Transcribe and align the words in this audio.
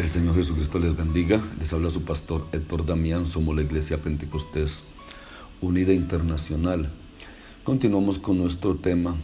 El 0.00 0.08
Señor 0.08 0.34
Jesucristo 0.34 0.78
les 0.78 0.96
bendiga. 0.96 1.42
Les 1.58 1.74
habla 1.74 1.90
su 1.90 2.04
pastor 2.04 2.46
Héctor 2.52 2.86
Damián. 2.86 3.26
Somos 3.26 3.54
la 3.54 3.60
Iglesia 3.60 4.00
Pentecostés 4.00 4.82
Unida 5.60 5.92
Internacional. 5.92 6.90
Continuamos 7.64 8.18
con 8.18 8.38
nuestro 8.38 8.76
tema 8.76 9.16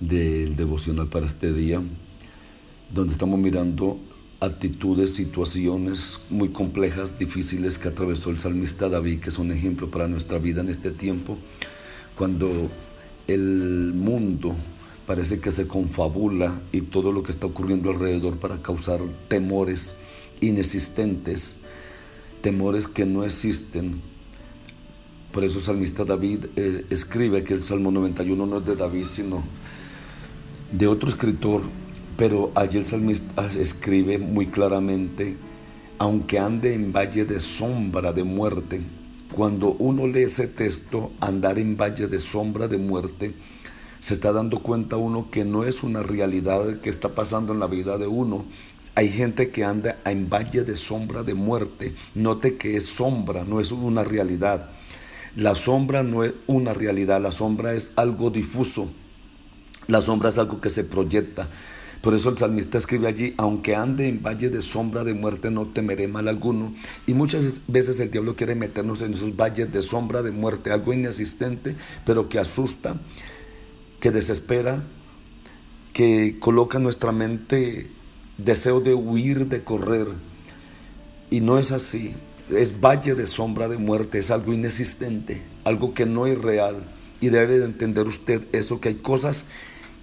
del 0.00 0.56
devocional 0.56 1.06
para 1.06 1.26
este 1.26 1.52
día, 1.52 1.80
donde 2.92 3.12
estamos 3.12 3.38
mirando 3.38 4.00
actitudes, 4.40 5.14
situaciones 5.14 6.22
muy 6.28 6.48
complejas, 6.48 7.16
difíciles 7.16 7.78
que 7.78 7.86
atravesó 7.86 8.30
el 8.30 8.40
salmista 8.40 8.88
David, 8.88 9.20
que 9.20 9.30
son 9.30 9.52
ejemplo 9.52 9.92
para 9.92 10.08
nuestra 10.08 10.38
vida 10.38 10.60
en 10.60 10.70
este 10.70 10.90
tiempo, 10.90 11.38
cuando 12.16 12.68
el 13.28 13.92
mundo 13.94 14.56
parece 15.10 15.40
que 15.40 15.50
se 15.50 15.66
confabula 15.66 16.62
y 16.70 16.82
todo 16.82 17.10
lo 17.10 17.24
que 17.24 17.32
está 17.32 17.48
ocurriendo 17.48 17.90
alrededor 17.90 18.38
para 18.38 18.62
causar 18.62 19.00
temores 19.26 19.96
inexistentes, 20.40 21.56
temores 22.42 22.86
que 22.86 23.04
no 23.04 23.24
existen. 23.24 24.02
Por 25.32 25.42
eso 25.42 25.58
el 25.58 25.64
salmista 25.64 26.04
David 26.04 26.44
eh, 26.54 26.86
escribe 26.90 27.42
que 27.42 27.54
el 27.54 27.60
Salmo 27.60 27.90
91 27.90 28.46
no 28.46 28.58
es 28.58 28.64
de 28.64 28.76
David, 28.76 29.02
sino 29.02 29.42
de 30.70 30.86
otro 30.86 31.08
escritor, 31.08 31.62
pero 32.16 32.52
allí 32.54 32.78
el 32.78 32.84
salmista 32.84 33.46
escribe 33.58 34.16
muy 34.16 34.46
claramente, 34.46 35.36
aunque 35.98 36.38
ande 36.38 36.72
en 36.72 36.92
valle 36.92 37.24
de 37.24 37.40
sombra 37.40 38.12
de 38.12 38.22
muerte, 38.22 38.80
cuando 39.32 39.72
uno 39.72 40.06
lee 40.06 40.22
ese 40.22 40.46
texto, 40.46 41.10
andar 41.20 41.58
en 41.58 41.76
valle 41.76 42.06
de 42.06 42.20
sombra 42.20 42.68
de 42.68 42.78
muerte, 42.78 43.34
se 44.00 44.14
está 44.14 44.32
dando 44.32 44.58
cuenta 44.58 44.96
uno 44.96 45.30
que 45.30 45.44
no 45.44 45.64
es 45.64 45.82
una 45.82 46.02
realidad 46.02 46.80
que 46.80 46.90
está 46.90 47.14
pasando 47.14 47.52
en 47.52 47.60
la 47.60 47.66
vida 47.66 47.98
de 47.98 48.06
uno. 48.06 48.46
Hay 48.94 49.10
gente 49.10 49.50
que 49.50 49.64
anda 49.64 50.00
en 50.04 50.28
valle 50.28 50.64
de 50.64 50.74
sombra 50.74 51.22
de 51.22 51.34
muerte. 51.34 51.94
Note 52.14 52.56
que 52.56 52.76
es 52.76 52.86
sombra, 52.86 53.44
no 53.44 53.60
es 53.60 53.72
una 53.72 54.02
realidad. 54.02 54.70
La 55.36 55.54
sombra 55.54 56.02
no 56.02 56.24
es 56.24 56.32
una 56.46 56.74
realidad, 56.74 57.20
la 57.20 57.30
sombra 57.30 57.74
es 57.74 57.92
algo 57.96 58.30
difuso. 58.30 58.90
La 59.86 60.00
sombra 60.00 60.30
es 60.30 60.38
algo 60.38 60.60
que 60.60 60.70
se 60.70 60.84
proyecta. 60.84 61.48
Por 62.00 62.14
eso 62.14 62.30
el 62.30 62.38
salmista 62.38 62.78
escribe 62.78 63.08
allí, 63.08 63.34
aunque 63.36 63.76
ande 63.76 64.08
en 64.08 64.22
valle 64.22 64.48
de 64.48 64.62
sombra 64.62 65.04
de 65.04 65.12
muerte, 65.12 65.50
no 65.50 65.66
temeré 65.66 66.08
mal 66.08 66.28
alguno. 66.28 66.74
Y 67.06 67.12
muchas 67.12 67.60
veces 67.68 68.00
el 68.00 68.10
diablo 68.10 68.36
quiere 68.36 68.54
meternos 68.54 69.02
en 69.02 69.12
esos 69.12 69.36
valles 69.36 69.70
de 69.70 69.82
sombra 69.82 70.22
de 70.22 70.30
muerte, 70.30 70.72
algo 70.72 70.94
inexistente, 70.94 71.76
pero 72.06 72.30
que 72.30 72.38
asusta, 72.38 72.96
que 74.00 74.10
desespera, 74.10 74.82
que 75.92 76.38
coloca 76.40 76.78
en 76.78 76.84
nuestra 76.84 77.12
mente 77.12 77.90
deseo 78.38 78.80
de 78.80 78.94
huir, 78.94 79.48
de 79.48 79.62
correr. 79.62 80.08
Y 81.30 81.40
no 81.40 81.58
es 81.58 81.70
así. 81.70 82.14
Es 82.48 82.80
valle 82.80 83.14
de 83.14 83.26
sombra 83.26 83.68
de 83.68 83.78
muerte, 83.78 84.18
es 84.18 84.30
algo 84.32 84.52
inexistente, 84.52 85.42
algo 85.64 85.94
que 85.94 86.06
no 86.06 86.26
es 86.26 86.36
real. 86.36 86.82
Y 87.20 87.28
debe 87.28 87.58
de 87.58 87.66
entender 87.66 88.08
usted 88.08 88.42
eso, 88.52 88.80
que 88.80 88.88
hay 88.88 88.94
cosas 88.96 89.46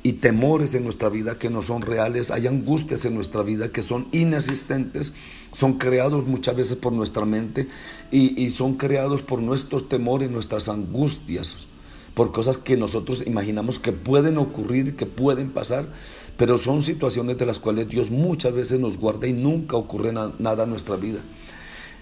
y 0.04 0.14
temores 0.14 0.74
en 0.76 0.84
nuestra 0.84 1.10
vida 1.10 1.38
que 1.38 1.50
no 1.50 1.62
son 1.62 1.82
reales, 1.82 2.32
hay 2.32 2.48
angustias 2.48 3.04
en 3.04 3.16
nuestra 3.16 3.42
vida 3.42 3.74
que 3.74 3.82
son 3.82 4.08
inexistentes, 4.14 5.14
son 5.52 5.80
creados 5.80 6.26
muchas 6.26 6.56
veces 6.56 6.78
por 6.78 6.94
nuestra 6.94 7.26
mente 7.26 7.68
y, 8.12 8.42
y 8.42 8.52
son 8.52 8.76
creados 8.76 9.24
por 9.24 9.42
nuestros 9.42 9.90
temores, 9.90 10.30
nuestras 10.30 10.70
angustias 10.70 11.68
por 12.18 12.32
cosas 12.32 12.58
que 12.58 12.78
nosotros 12.78 13.28
imaginamos 13.28 13.78
que 13.78 13.92
pueden 13.92 14.40
ocurrir, 14.40 14.96
que 14.96 15.06
pueden 15.06 15.52
pasar, 15.52 15.88
pero 16.36 16.58
son 16.58 16.82
situaciones 16.82 17.38
de 17.38 17.46
las 17.46 17.60
cuales 17.60 17.88
Dios 17.90 18.10
muchas 18.10 18.56
veces 18.56 18.80
nos 18.80 18.98
guarda 18.98 19.28
y 19.28 19.34
nunca 19.34 19.78
ocurre 19.78 20.12
nada 20.12 20.64
en 20.64 20.70
nuestra 20.72 20.96
vida. 20.96 21.20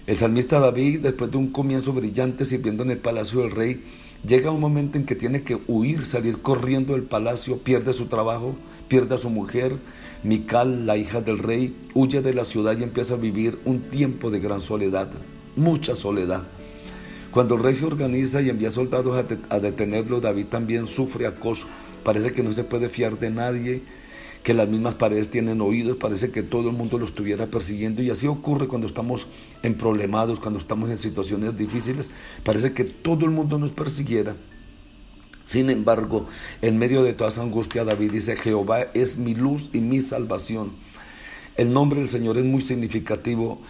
El 0.06 0.16
salmista 0.16 0.58
David, 0.58 1.00
después 1.00 1.30
de 1.30 1.36
un 1.36 1.48
comienzo 1.48 1.92
brillante 1.92 2.46
sirviendo 2.46 2.82
en 2.82 2.92
el 2.92 2.98
palacio 2.98 3.40
del 3.40 3.50
rey, 3.50 3.84
llega 4.26 4.50
un 4.50 4.58
momento 4.58 4.96
en 4.96 5.04
que 5.04 5.16
tiene 5.16 5.42
que 5.42 5.60
huir, 5.66 6.06
salir 6.06 6.40
corriendo 6.40 6.94
del 6.94 7.02
palacio, 7.02 7.58
pierde 7.58 7.92
su 7.92 8.06
trabajo, 8.06 8.56
pierde 8.88 9.16
a 9.16 9.18
su 9.18 9.28
mujer, 9.28 9.76
Mical, 10.22 10.86
la 10.86 10.96
hija 10.96 11.20
del 11.20 11.40
rey, 11.40 11.76
huye 11.92 12.22
de 12.22 12.32
la 12.32 12.44
ciudad 12.44 12.74
y 12.78 12.84
empieza 12.84 13.16
a 13.16 13.18
vivir 13.18 13.58
un 13.66 13.90
tiempo 13.90 14.30
de 14.30 14.40
gran 14.40 14.62
soledad, 14.62 15.10
mucha 15.56 15.94
soledad. 15.94 16.44
Cuando 17.36 17.56
el 17.56 17.62
rey 17.62 17.74
se 17.74 17.84
organiza 17.84 18.40
y 18.40 18.48
envía 18.48 18.70
soldados 18.70 19.22
a, 19.50 19.60
detenerlo, 19.60 20.22
David 20.22 20.46
también 20.46 20.86
sufre 20.86 21.26
acoso. 21.26 21.66
Parece 22.02 22.32
que 22.32 22.42
no 22.42 22.50
se 22.54 22.64
puede 22.64 22.88
fiar 22.88 23.18
de 23.18 23.28
nadie, 23.28 23.82
que 24.42 24.54
las 24.54 24.66
mismas 24.66 24.94
paredes 24.94 25.28
tienen 25.28 25.60
oídos, 25.60 25.98
parece 25.98 26.30
que 26.30 26.42
todo 26.42 26.70
el 26.70 26.74
mundo 26.74 26.96
lo 26.96 27.04
estuviera 27.04 27.50
persiguiendo 27.50 28.02
y 28.02 28.08
así 28.08 28.26
ocurre 28.26 28.68
cuando 28.68 28.86
estamos 28.86 29.28
en 29.62 29.74
problemados, 29.74 30.40
cuando 30.40 30.58
estamos 30.58 30.88
en 30.88 30.96
situaciones 30.96 31.58
difíciles, 31.58 32.10
parece 32.42 32.72
que 32.72 32.84
todo 32.84 33.26
el 33.26 33.32
mundo 33.32 33.58
nos 33.58 33.70
persiguiera. 33.70 34.34
Sin 35.44 35.68
embargo, 35.68 36.28
en 36.62 36.78
medio 36.78 37.02
de 37.02 37.12
toda 37.12 37.28
esa 37.28 37.42
angustia, 37.42 37.84
David 37.84 38.12
dice, 38.12 38.36
Jehová 38.36 38.86
es 38.94 39.18
mi 39.18 39.34
luz 39.34 39.68
y 39.74 39.82
mi 39.82 40.00
salvación. 40.00 40.72
El 41.58 41.70
nombre 41.70 41.98
del 41.98 42.08
Señor 42.08 42.38
es 42.38 42.44
muy 42.46 42.62
significativo 42.62 43.60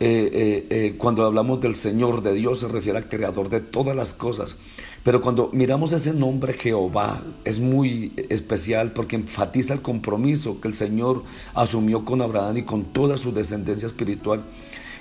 eh, 0.00 0.30
eh, 0.32 0.66
eh, 0.70 0.94
cuando 0.96 1.24
hablamos 1.24 1.60
del 1.60 1.74
Señor, 1.74 2.22
de 2.22 2.32
Dios, 2.32 2.60
se 2.60 2.68
refiere 2.68 2.98
al 2.98 3.08
creador 3.08 3.48
de 3.48 3.60
todas 3.60 3.96
las 3.96 4.14
cosas. 4.14 4.56
Pero 5.02 5.20
cuando 5.20 5.50
miramos 5.52 5.92
ese 5.92 6.12
nombre 6.12 6.52
Jehová, 6.52 7.24
es 7.44 7.58
muy 7.58 8.12
especial 8.28 8.92
porque 8.92 9.16
enfatiza 9.16 9.74
el 9.74 9.82
compromiso 9.82 10.60
que 10.60 10.68
el 10.68 10.74
Señor 10.74 11.24
asumió 11.54 12.04
con 12.04 12.22
Abraham 12.22 12.58
y 12.58 12.62
con 12.62 12.84
toda 12.92 13.16
su 13.16 13.32
descendencia 13.32 13.86
espiritual. 13.86 14.44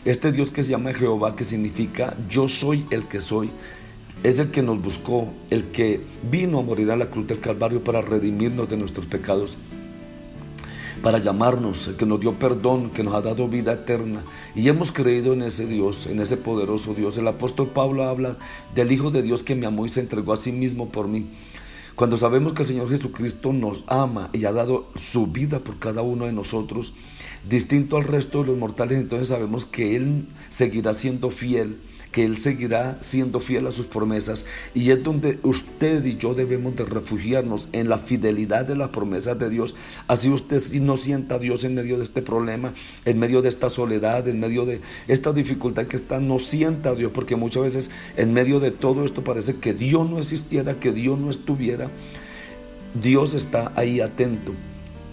Este 0.04 0.32
Dios 0.32 0.52
que 0.52 0.64
se 0.64 0.72
llama 0.72 0.94
Jehová, 0.94 1.36
que 1.36 1.44
significa 1.44 2.18
yo 2.30 2.48
soy 2.48 2.86
el 2.90 3.08
que 3.08 3.22
soy, 3.22 3.52
es 4.24 4.40
el 4.40 4.50
que 4.50 4.64
nos 4.64 4.82
buscó, 4.82 5.32
el 5.52 5.66
que 5.66 6.02
vino 6.32 6.60
a 6.60 6.64
morir 6.64 6.90
a 6.90 6.96
la 6.96 7.12
cruz 7.12 7.28
del 7.28 7.40
Calvario 7.40 7.84
para 7.84 8.02
redimirnos 8.02 8.68
de 8.68 8.78
nuestros 8.78 9.06
pecados 9.06 9.60
para 11.02 11.18
llamarnos, 11.18 11.92
que 11.98 12.06
nos 12.06 12.20
dio 12.20 12.38
perdón, 12.40 12.92
que 12.92 13.04
nos 13.04 13.14
ha 13.16 13.22
dado 13.22 13.48
vida 13.48 13.74
eterna. 13.74 14.24
Y 14.56 14.68
hemos 14.68 14.92
creído 14.92 15.34
en 15.34 15.42
ese 15.42 15.66
Dios, 15.66 16.08
en 16.08 16.20
ese 16.20 16.38
poderoso 16.38 16.94
Dios. 16.94 17.18
El 17.18 17.28
apóstol 17.28 17.70
Pablo 17.70 18.04
habla 18.04 18.38
del 18.76 18.92
Hijo 18.92 19.12
de 19.12 19.22
Dios 19.22 19.44
que 19.44 19.56
me 19.56 19.66
amó 19.66 19.86
y 19.86 19.90
se 19.90 20.02
entregó 20.02 20.34
a 20.34 20.38
sí 20.38 20.52
mismo 20.52 20.90
por 20.90 21.08
mí. 21.08 21.30
Cuando 21.96 22.16
sabemos 22.16 22.54
que 22.54 22.62
el 22.62 22.68
Señor 22.68 22.90
Jesucristo 22.90 23.54
nos 23.54 23.84
ama 23.88 24.30
y 24.32 24.46
ha 24.46 24.52
dado 24.52 24.88
su 24.96 25.28
vida 25.28 25.64
por 25.64 25.80
cada 25.80 26.04
uno 26.04 26.26
de 26.26 26.34
nosotros, 26.34 26.94
distinto 27.50 27.98
al 27.98 28.04
resto 28.04 28.42
de 28.42 28.50
los 28.50 28.58
mortales, 28.58 29.00
entonces 29.00 29.30
sabemos 29.30 29.66
que 29.66 29.96
Él 29.96 30.28
seguirá 30.50 30.94
siendo 30.94 31.32
fiel 31.32 31.82
que 32.12 32.26
Él 32.26 32.38
seguirá 32.38 32.98
siendo 33.02 33.40
fiel 33.40 33.68
a 33.68 33.72
sus 33.72 33.86
promesas 33.86 34.46
y 34.74 34.92
es 34.92 35.04
donde 35.04 35.40
usted 35.44 36.04
y 36.06 36.18
yo 36.18 36.34
debemos 36.34 36.76
de 36.76 36.86
refugiarnos 36.86 37.70
en 37.72 37.90
la 37.90 37.98
fidelidad 37.98 38.66
de 38.66 38.76
las 38.76 38.90
promesas 38.90 39.38
de 39.40 39.50
Dios. 39.50 39.76
Así 40.08 40.30
usted 40.30 40.62
no 40.82 40.98
sienta 40.98 41.36
a 41.36 41.40
Dios 41.40 41.64
en 41.64 41.76
medio 41.76 41.98
de 41.98 42.04
este 42.04 42.22
problema, 42.22 42.74
en 43.06 43.20
medio 43.20 43.42
de 43.42 43.50
esta 43.50 43.70
soledad, 43.70 44.28
en 44.28 44.40
medio 44.40 44.66
de 44.66 44.82
esta 45.08 45.34
dificultad 45.34 45.88
que 45.88 45.96
está, 45.96 46.20
no 46.20 46.40
sienta 46.40 46.90
a 46.90 46.96
Dios, 46.96 47.12
porque 47.14 47.36
muchas 47.36 47.64
veces 47.64 47.92
en 48.16 48.34
medio 48.34 48.60
de 48.60 48.72
todo 48.72 49.04
esto 49.04 49.24
parece 49.24 49.56
que 49.58 49.74
Dios 49.74 50.10
no 50.10 50.18
existiera, 50.18 50.80
que 50.80 50.92
Dios 50.92 51.20
no 51.20 51.30
estuviera. 51.30 51.92
Dios 53.00 53.34
está 53.34 53.72
ahí 53.76 54.02
atento. 54.02 54.54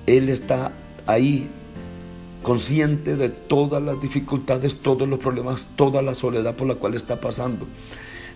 Él 0.06 0.28
está 0.28 0.72
ahí 1.06 1.50
consciente 2.44 3.16
de 3.16 3.30
todas 3.30 3.82
las 3.82 4.00
dificultades, 4.00 4.76
todos 4.76 5.08
los 5.08 5.18
problemas, 5.18 5.70
toda 5.74 6.00
la 6.02 6.14
soledad 6.14 6.54
por 6.54 6.68
la 6.68 6.76
cual 6.76 6.94
está 6.94 7.20
pasando. 7.20 7.66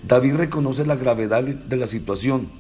David 0.03 0.35
reconoce 0.35 0.85
la 0.85 0.97
gravedad 0.97 1.45
de 1.45 1.77
la 1.77 1.87
situación. 1.87 2.51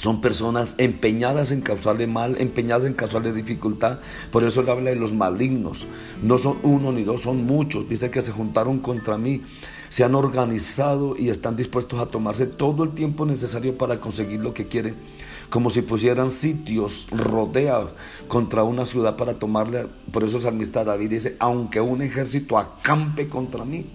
Son 0.00 0.22
personas 0.22 0.76
empeñadas 0.78 1.50
en 1.50 1.60
causarle 1.60 2.06
mal, 2.06 2.36
empeñadas 2.38 2.86
en 2.86 2.94
causarle 2.94 3.34
dificultad. 3.34 3.98
Por 4.30 4.44
eso 4.44 4.62
le 4.62 4.70
habla 4.70 4.88
de 4.88 4.96
los 4.96 5.12
malignos. 5.12 5.86
No 6.22 6.38
son 6.38 6.56
uno 6.62 6.90
ni 6.90 7.04
dos, 7.04 7.20
son 7.20 7.44
muchos. 7.44 7.86
Dice 7.86 8.10
que 8.10 8.22
se 8.22 8.32
juntaron 8.32 8.78
contra 8.78 9.18
mí, 9.18 9.42
se 9.90 10.02
han 10.02 10.14
organizado 10.14 11.16
y 11.18 11.28
están 11.28 11.54
dispuestos 11.54 12.00
a 12.00 12.06
tomarse 12.06 12.46
todo 12.46 12.84
el 12.84 12.92
tiempo 12.92 13.26
necesario 13.26 13.76
para 13.76 14.00
conseguir 14.00 14.40
lo 14.40 14.54
que 14.54 14.68
quieren. 14.68 14.96
Como 15.50 15.68
si 15.68 15.82
pusieran 15.82 16.30
sitios 16.30 17.08
rodeados 17.10 17.92
contra 18.26 18.62
una 18.62 18.86
ciudad 18.86 19.16
para 19.16 19.34
tomarle. 19.34 19.86
Por 20.10 20.24
eso 20.24 20.40
Salmista 20.40 20.82
David 20.82 21.10
dice, 21.10 21.36
aunque 21.40 21.82
un 21.82 22.00
ejército 22.00 22.56
acampe 22.56 23.28
contra 23.28 23.66
mí. 23.66 23.86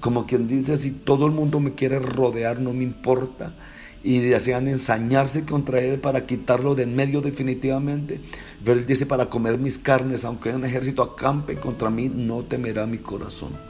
Como 0.00 0.24
quien 0.24 0.48
dice, 0.48 0.78
si 0.78 0.92
todo 0.92 1.26
el 1.26 1.32
mundo 1.32 1.60
me 1.60 1.74
quiere 1.74 1.98
rodear, 1.98 2.60
no 2.60 2.72
me 2.72 2.84
importa 2.84 3.52
y 4.02 4.20
desean 4.20 4.68
ensañarse 4.68 5.44
contra 5.44 5.80
él 5.80 6.00
para 6.00 6.26
quitarlo 6.26 6.74
de 6.74 6.84
en 6.84 6.94
medio 6.94 7.20
definitivamente. 7.20 8.20
Pero 8.64 8.78
él 8.78 8.86
dice, 8.86 9.06
para 9.06 9.26
comer 9.26 9.58
mis 9.58 9.78
carnes, 9.78 10.24
aunque 10.24 10.50
un 10.50 10.64
ejército 10.64 11.02
acampe 11.02 11.56
contra 11.56 11.90
mí, 11.90 12.08
no 12.08 12.42
temerá 12.42 12.86
mi 12.86 12.98
corazón. 12.98 13.67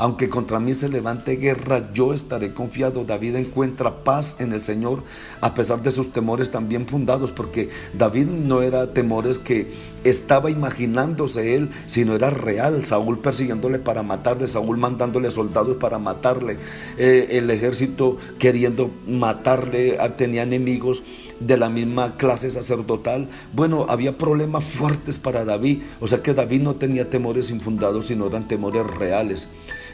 Aunque 0.00 0.30
contra 0.30 0.58
mí 0.60 0.72
se 0.72 0.88
levante 0.88 1.36
guerra, 1.36 1.92
yo 1.92 2.14
estaré 2.14 2.54
confiado. 2.54 3.04
David 3.04 3.36
encuentra 3.36 4.02
paz 4.02 4.36
en 4.38 4.54
el 4.54 4.60
Señor 4.60 5.02
a 5.42 5.52
pesar 5.52 5.82
de 5.82 5.90
sus 5.90 6.10
temores 6.10 6.50
también 6.50 6.86
fundados, 6.86 7.32
porque 7.32 7.68
David 7.92 8.24
no 8.24 8.62
era 8.62 8.94
temores 8.94 9.38
que 9.38 9.70
estaba 10.02 10.50
imaginándose 10.50 11.54
él, 11.54 11.68
sino 11.84 12.14
era 12.14 12.30
real. 12.30 12.86
Saúl 12.86 13.18
persiguiéndole 13.18 13.78
para 13.78 14.02
matarle, 14.02 14.48
Saúl 14.48 14.78
mandándole 14.78 15.30
soldados 15.30 15.76
para 15.76 15.98
matarle, 15.98 16.56
eh, 16.96 17.26
el 17.32 17.50
ejército 17.50 18.16
queriendo 18.38 18.90
matarle, 19.06 19.98
tenía 20.16 20.44
enemigos 20.44 21.02
de 21.40 21.56
la 21.56 21.68
misma 21.68 22.16
clase 22.16 22.50
sacerdotal. 22.50 23.28
Bueno, 23.52 23.86
había 23.88 24.16
problemas 24.16 24.64
fuertes 24.64 25.18
para 25.18 25.44
David, 25.44 25.82
o 26.00 26.06
sea 26.06 26.22
que 26.22 26.34
David 26.34 26.60
no 26.60 26.76
tenía 26.76 27.10
temores 27.10 27.50
infundados, 27.50 28.06
sino 28.06 28.26
eran 28.26 28.46
temores 28.46 28.86
reales. 28.86 29.48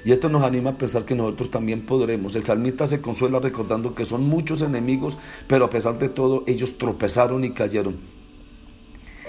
Y 0.04 0.12
esto 0.12 0.28
nos 0.28 0.42
anima 0.42 0.70
a 0.70 0.78
pensar 0.78 1.04
que 1.04 1.14
nosotros 1.14 1.50
también 1.50 1.86
podremos. 1.86 2.36
El 2.36 2.44
salmista 2.44 2.86
se 2.86 3.00
consuela 3.00 3.40
recordando 3.40 3.94
que 3.94 4.04
son 4.04 4.24
muchos 4.28 4.62
enemigos, 4.62 5.18
pero 5.46 5.64
a 5.64 5.70
pesar 5.70 5.98
de 5.98 6.08
todo 6.08 6.44
ellos 6.46 6.78
tropezaron 6.78 7.44
y 7.44 7.50
cayeron. 7.50 8.15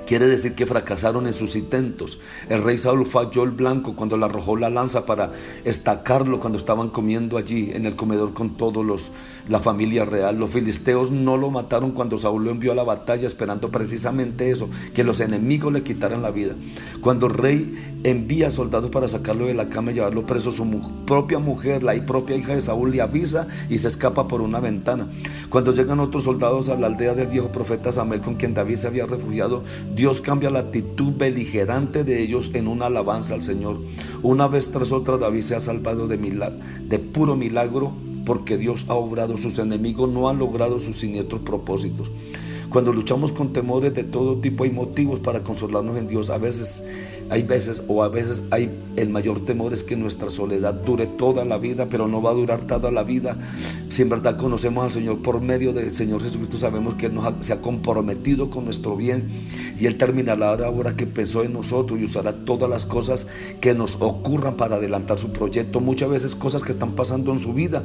Quiere 0.07 0.25
decir 0.25 0.55
que 0.55 0.65
fracasaron 0.65 1.27
en 1.27 1.33
sus 1.33 1.57
intentos. 1.57 2.17
El 2.47 2.63
rey 2.63 2.77
Saúl 2.77 3.05
falló 3.05 3.43
el 3.43 3.51
blanco 3.51 3.93
cuando 3.93 4.15
le 4.15 4.23
arrojó 4.23 4.55
la 4.55 4.69
lanza 4.69 5.05
para 5.05 5.33
estacarlo 5.65 6.39
cuando 6.39 6.57
estaban 6.57 6.89
comiendo 6.91 7.37
allí 7.37 7.71
en 7.73 7.85
el 7.85 7.97
comedor 7.97 8.33
con 8.33 8.55
todos 8.55 8.85
los 8.85 9.11
la 9.49 9.59
familia 9.59 10.05
real. 10.05 10.37
Los 10.39 10.51
filisteos 10.51 11.11
no 11.11 11.35
lo 11.35 11.51
mataron 11.51 11.91
cuando 11.91 12.17
Saúl 12.17 12.45
lo 12.45 12.51
envió 12.51 12.71
a 12.71 12.75
la 12.75 12.83
batalla 12.83 13.27
esperando 13.27 13.69
precisamente 13.69 14.49
eso, 14.49 14.69
que 14.93 15.03
los 15.03 15.19
enemigos 15.19 15.73
le 15.73 15.83
quitaran 15.83 16.21
la 16.21 16.31
vida. 16.31 16.55
Cuando 17.01 17.27
el 17.27 17.33
rey 17.33 17.99
envía 18.05 18.49
soldados 18.49 18.89
para 18.89 19.09
sacarlo 19.09 19.47
de 19.47 19.55
la 19.55 19.67
cama 19.67 19.91
y 19.91 19.95
llevarlo 19.95 20.25
preso, 20.25 20.51
su 20.51 20.65
propia 21.05 21.39
mujer, 21.39 21.83
la 21.83 21.93
propia 22.05 22.37
hija 22.37 22.53
de 22.53 22.61
Saúl 22.61 22.91
le 22.91 23.01
avisa 23.01 23.47
y 23.69 23.77
se 23.79 23.89
escapa 23.89 24.27
por 24.29 24.39
una 24.39 24.61
ventana. 24.61 25.09
Cuando 25.49 25.73
llegan 25.73 25.99
otros 25.99 26.23
soldados 26.23 26.69
a 26.69 26.75
la 26.75 26.87
aldea 26.87 27.13
del 27.13 27.27
viejo 27.27 27.51
profeta 27.51 27.91
Samuel 27.91 28.21
con 28.21 28.35
quien 28.35 28.53
David 28.53 28.75
se 28.75 28.87
había 28.87 29.05
refugiado, 29.05 29.63
Dios 29.97 30.21
cambia 30.21 30.51
la 30.51 30.59
actitud 30.59 31.13
beligerante 31.17 32.03
de 32.03 32.21
ellos 32.21 32.51
en 32.53 32.67
una 32.67 32.85
alabanza 32.85 33.33
al 33.33 33.41
Señor. 33.41 33.81
Una 34.21 34.47
vez 34.47 34.69
tras 34.69 34.91
otra 34.91 35.17
David 35.17 35.41
se 35.41 35.55
ha 35.55 35.59
salvado 35.59 36.07
de, 36.07 36.17
de 36.17 36.99
puro 36.99 37.35
milagro 37.35 37.93
porque 38.23 38.57
Dios 38.59 38.85
ha 38.89 38.93
obrado, 38.93 39.37
sus 39.37 39.57
enemigos 39.57 40.07
no 40.07 40.29
han 40.29 40.37
logrado 40.37 40.77
sus 40.77 40.97
siniestros 40.97 41.41
propósitos. 41.41 42.11
Cuando 42.69 42.91
luchamos 42.91 43.31
con 43.31 43.53
temores 43.53 43.93
de 43.93 44.03
todo 44.03 44.37
tipo 44.37 44.65
hay 44.65 44.71
motivos 44.71 45.21
para 45.21 45.41
consolarnos 45.41 45.97
en 45.97 46.07
Dios. 46.07 46.29
A 46.29 46.37
veces 46.37 46.83
hay 47.29 47.43
veces 47.43 47.83
o 47.87 48.03
a 48.03 48.09
veces 48.09 48.43
hay 48.51 48.69
el 48.97 49.09
mayor 49.09 49.45
temor 49.45 49.73
es 49.73 49.83
que 49.83 49.95
nuestra 49.95 50.29
soledad 50.29 50.73
dure 50.73 51.07
toda 51.07 51.45
la 51.45 51.57
vida, 51.57 51.87
pero 51.89 52.07
no 52.07 52.21
va 52.21 52.31
a 52.31 52.33
durar 52.33 52.63
toda 52.63 52.91
la 52.91 53.03
vida. 53.03 53.37
Si 53.89 54.01
en 54.01 54.09
verdad 54.09 54.37
conocemos 54.37 54.83
al 54.83 54.91
Señor 54.91 55.21
por 55.21 55.39
medio 55.39 55.71
del 55.71 55.93
Señor 55.93 56.21
Jesucristo, 56.21 56.57
sabemos 56.57 56.95
que 56.95 57.05
Él 57.05 57.15
nos 57.15 57.45
se 57.45 57.53
ha 57.53 57.61
comprometido 57.61 58.49
con 58.49 58.65
nuestro 58.65 58.97
bien 58.97 59.29
y 59.79 59.85
Él 59.85 59.97
terminará 59.97 60.57
la 60.57 60.69
obra 60.69 60.95
que 60.95 61.05
pensó 61.05 61.43
en 61.43 61.53
nosotros 61.53 61.99
y 61.99 62.03
usará 62.03 62.33
todas 62.33 62.69
las 62.69 62.85
cosas 62.85 63.27
que 63.61 63.73
nos 63.73 63.97
ocurran 64.01 64.57
para 64.57 64.75
adelantar 64.75 65.17
su 65.17 65.31
proyecto. 65.31 65.79
Muchas 65.79 66.09
veces 66.09 66.35
cosas 66.35 66.63
que 66.63 66.73
están 66.73 66.95
pasando 66.95 67.31
en 67.31 67.39
su 67.39 67.53
vida 67.53 67.83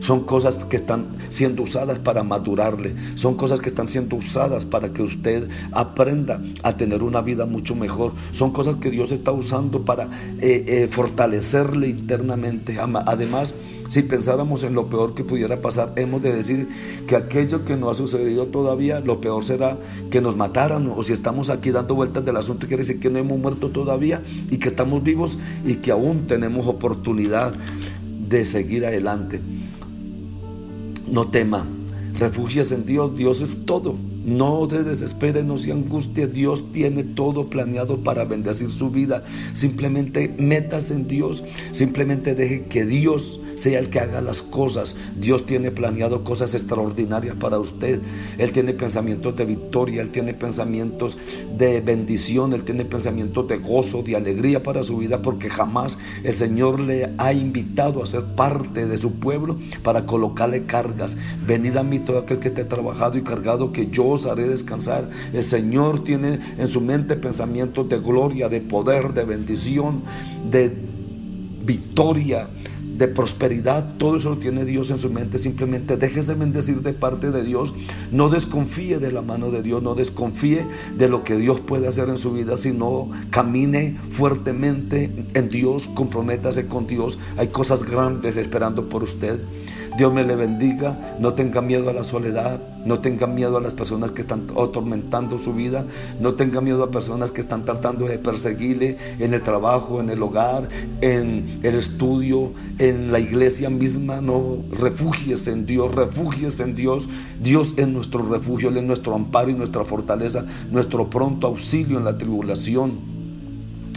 son 0.00 0.24
cosas 0.24 0.54
que 0.54 0.76
están 0.76 1.16
siendo 1.30 1.62
usadas 1.62 1.98
para 1.98 2.22
madurarle. 2.22 2.94
Son 3.14 3.34
cosas 3.34 3.60
que 3.60 3.68
están 3.68 3.88
siendo 3.88 4.16
usadas 4.16 4.64
para 4.64 4.92
que 4.92 5.02
usted 5.02 5.48
aprenda 5.72 6.40
a 6.62 6.76
tener 6.76 7.02
una 7.02 7.22
vida 7.22 7.46
mucho 7.46 7.74
mejor. 7.74 8.12
Son 8.30 8.52
cosas 8.52 8.76
que 8.76 8.90
Dios 8.90 9.12
está 9.12 9.32
usando 9.32 9.84
para 9.84 10.04
eh, 10.40 10.64
eh, 10.66 10.88
fortalecerle 10.88 11.88
internamente. 11.88 12.78
Además, 12.80 13.54
si 13.88 14.02
pensáramos 14.02 14.64
en 14.64 14.74
lo 14.74 14.88
peor 14.88 15.14
que 15.14 15.24
pudiera 15.24 15.60
pasar, 15.60 15.92
hemos 15.96 16.22
de 16.22 16.32
decir 16.32 16.68
que 17.06 17.16
aquello 17.16 17.64
que 17.64 17.76
no 17.76 17.90
ha 17.90 17.94
sucedido 17.94 18.48
todavía, 18.48 19.00
lo 19.00 19.20
peor 19.20 19.44
será 19.44 19.78
que 20.10 20.20
nos 20.20 20.36
mataran. 20.36 20.92
O 20.94 21.02
si 21.02 21.12
estamos 21.12 21.50
aquí 21.50 21.70
dando 21.70 21.94
vueltas 21.94 22.24
del 22.24 22.36
asunto, 22.36 22.66
quiere 22.66 22.82
decir 22.82 23.00
que 23.00 23.10
no 23.10 23.18
hemos 23.18 23.38
muerto 23.38 23.70
todavía 23.70 24.22
y 24.50 24.58
que 24.58 24.68
estamos 24.68 25.02
vivos 25.02 25.38
y 25.64 25.76
que 25.76 25.90
aún 25.90 26.26
tenemos 26.26 26.66
oportunidad 26.66 27.54
de 28.28 28.44
seguir 28.44 28.84
adelante. 28.84 29.40
No 31.06 31.28
tema, 31.28 31.66
refugíese 32.18 32.74
en 32.74 32.84
Dios, 32.84 33.16
Dios 33.16 33.40
es 33.40 33.64
todo. 33.64 33.96
No 34.26 34.68
se 34.68 34.82
desespere, 34.82 35.44
no 35.44 35.56
se 35.56 35.70
angustie. 35.70 36.26
Dios 36.26 36.72
tiene 36.72 37.04
todo 37.04 37.48
planeado 37.48 38.02
para 38.02 38.24
bendecir 38.24 38.72
su 38.72 38.90
vida. 38.90 39.22
Simplemente 39.52 40.34
metas 40.36 40.90
en 40.90 41.06
Dios. 41.06 41.44
Simplemente 41.70 42.34
deje 42.34 42.64
que 42.64 42.84
Dios 42.84 43.40
sea 43.54 43.78
el 43.78 43.88
que 43.88 44.00
haga 44.00 44.20
las 44.20 44.42
cosas. 44.42 44.96
Dios 45.16 45.46
tiene 45.46 45.70
planeado 45.70 46.24
cosas 46.24 46.54
extraordinarias 46.54 47.36
para 47.36 47.60
usted. 47.60 48.00
Él 48.36 48.50
tiene 48.50 48.72
pensamientos 48.72 49.36
de 49.36 49.44
victoria. 49.44 50.02
Él 50.02 50.10
tiene 50.10 50.34
pensamientos 50.34 51.16
de 51.56 51.80
bendición. 51.80 52.52
Él 52.52 52.64
tiene 52.64 52.84
pensamientos 52.84 53.46
de 53.46 53.58
gozo, 53.58 54.02
de 54.02 54.16
alegría 54.16 54.60
para 54.60 54.82
su 54.82 54.98
vida. 54.98 55.22
Porque 55.22 55.48
jamás 55.48 55.98
el 56.24 56.32
Señor 56.32 56.80
le 56.80 57.12
ha 57.18 57.32
invitado 57.32 58.02
a 58.02 58.06
ser 58.06 58.24
parte 58.24 58.86
de 58.86 58.98
su 58.98 59.20
pueblo 59.20 59.56
para 59.84 60.04
colocarle 60.04 60.66
cargas. 60.66 61.16
Venid 61.46 61.76
a 61.76 61.84
mí 61.84 62.00
todo 62.00 62.18
aquel 62.18 62.40
que 62.40 62.48
esté 62.48 62.64
trabajado 62.64 63.16
y 63.18 63.22
cargado 63.22 63.70
que 63.70 63.86
yo 63.86 64.15
haré 64.24 64.48
descansar. 64.48 65.10
El 65.34 65.42
Señor 65.42 66.02
tiene 66.04 66.38
en 66.56 66.68
su 66.68 66.80
mente 66.80 67.16
pensamientos 67.16 67.86
de 67.88 67.98
gloria, 67.98 68.48
de 68.48 68.62
poder, 68.62 69.12
de 69.12 69.24
bendición, 69.24 70.04
de 70.50 70.72
victoria 71.64 72.48
de 72.96 73.08
prosperidad, 73.08 73.96
todo 73.98 74.16
eso 74.16 74.30
lo 74.30 74.38
tiene 74.38 74.64
Dios 74.64 74.90
en 74.90 74.98
su 74.98 75.10
mente. 75.10 75.38
Simplemente 75.38 75.96
déjese 75.96 76.34
bendecir 76.34 76.82
de 76.82 76.94
parte 76.94 77.30
de 77.30 77.44
Dios. 77.44 77.74
No 78.10 78.28
desconfíe 78.28 78.98
de 78.98 79.12
la 79.12 79.22
mano 79.22 79.50
de 79.50 79.62
Dios, 79.62 79.82
no 79.82 79.94
desconfíe 79.94 80.66
de 80.96 81.08
lo 81.08 81.22
que 81.22 81.36
Dios 81.36 81.60
puede 81.60 81.88
hacer 81.88 82.08
en 82.08 82.16
su 82.16 82.32
vida, 82.32 82.56
sino 82.56 83.10
camine 83.30 83.98
fuertemente 84.10 85.26
en 85.34 85.48
Dios, 85.50 85.88
comprométase 85.88 86.66
con 86.66 86.86
Dios. 86.86 87.18
Hay 87.36 87.48
cosas 87.48 87.84
grandes 87.84 88.36
esperando 88.36 88.88
por 88.88 89.02
usted. 89.02 89.40
Dios 89.96 90.12
me 90.12 90.24
le 90.24 90.36
bendiga. 90.36 91.16
No 91.18 91.34
tenga 91.34 91.62
miedo 91.62 91.90
a 91.90 91.92
la 91.92 92.04
soledad. 92.04 92.60
No 92.84 93.00
tenga 93.00 93.26
miedo 93.26 93.56
a 93.56 93.60
las 93.60 93.74
personas 93.74 94.10
que 94.10 94.20
están 94.20 94.46
atormentando 94.56 95.38
su 95.38 95.54
vida. 95.54 95.86
No 96.20 96.34
tenga 96.34 96.60
miedo 96.60 96.84
a 96.84 96.90
personas 96.90 97.30
que 97.30 97.40
están 97.40 97.64
tratando 97.64 98.06
de 98.06 98.18
perseguirle 98.18 98.96
en 99.18 99.34
el 99.34 99.42
trabajo, 99.42 100.00
en 100.00 100.10
el 100.10 100.22
hogar, 100.22 100.68
en 101.00 101.46
el 101.62 101.74
estudio, 101.74 102.52
en 102.78 103.10
la 103.10 103.18
iglesia 103.18 103.70
misma. 103.70 104.20
No, 104.20 104.58
refugies 104.70 105.48
en 105.48 105.66
Dios, 105.66 105.94
refugies 105.94 106.60
en 106.60 106.76
Dios. 106.76 107.08
Dios 107.42 107.74
es 107.76 107.88
nuestro 107.88 108.22
refugio, 108.28 108.68
Él 108.68 108.76
es 108.76 108.84
nuestro 108.84 109.14
amparo 109.14 109.50
y 109.50 109.54
nuestra 109.54 109.84
fortaleza, 109.84 110.44
nuestro 110.70 111.10
pronto 111.10 111.46
auxilio 111.46 111.98
en 111.98 112.04
la 112.04 112.18
tribulación. 112.18 113.16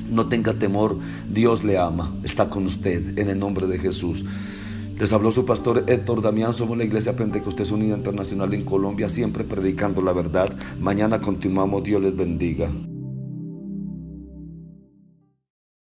No 0.09 0.27
tenga 0.27 0.55
temor, 0.55 0.97
Dios 1.31 1.63
le 1.63 1.77
ama, 1.77 2.15
está 2.23 2.49
con 2.49 2.63
usted 2.63 3.19
en 3.19 3.29
el 3.29 3.37
nombre 3.37 3.67
de 3.67 3.77
Jesús. 3.77 4.25
Les 4.99 5.13
habló 5.13 5.31
su 5.31 5.45
pastor 5.45 5.85
Héctor 5.87 6.21
Damián. 6.21 6.53
Somos 6.53 6.77
la 6.77 6.83
Iglesia 6.83 7.15
Pentecostés 7.15 7.71
Unida 7.71 7.95
Internacional 7.95 8.53
en 8.53 8.65
Colombia, 8.65 9.07
siempre 9.07 9.45
predicando 9.45 10.01
la 10.01 10.11
verdad. 10.11 10.49
Mañana 10.77 11.21
continuamos. 11.21 11.83
Dios 11.83 12.01
les 12.01 12.13
bendiga. 12.13 12.69